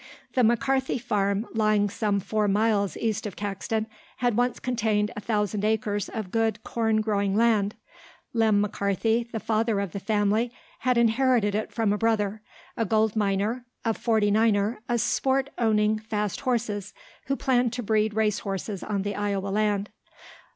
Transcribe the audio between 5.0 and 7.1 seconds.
a thousand acres of good corn